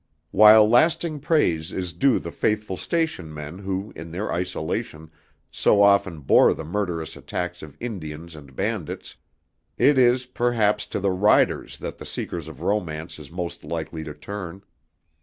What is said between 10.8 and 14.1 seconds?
to the riders that the seeker of romance is most likely